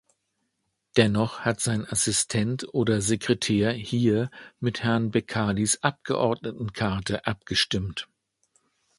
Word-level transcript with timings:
Dennoch 0.97 1.41
hat 1.41 1.59
sein 1.59 1.85
Assistent 1.85 2.65
oder 2.73 3.01
Sekretär 3.01 3.71
hier 3.71 4.31
mit 4.59 4.81
Herrn 4.81 5.11
Becalis 5.11 5.83
Abgeordnetenkarte 5.83 7.27
abgestimmt. 7.27 8.07